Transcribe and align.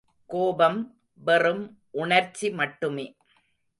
கோபம் 0.25 0.79
வெறும் 1.13 1.63
உணர்ச்சி 1.91 2.49
மட்டுமே. 2.51 3.15